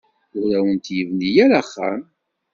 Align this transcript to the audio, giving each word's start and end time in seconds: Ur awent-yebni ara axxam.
Ur 0.41 0.49
awent-yebni 0.57 1.29
ara 1.45 1.55
axxam. 1.61 2.01